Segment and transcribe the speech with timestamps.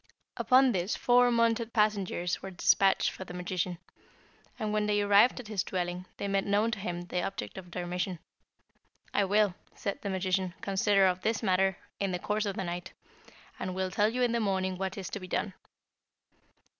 [0.35, 3.77] "Upon this four mounted messengers were despatched for the magician,
[4.57, 7.69] and when they arrived at his dwelling, they made known to him the object of
[7.69, 8.17] their mission.
[9.13, 12.93] 'I will,' said the magician, 'consider of this matter in the course of the night,
[13.59, 15.53] and will tell you in the morning what is to be done.'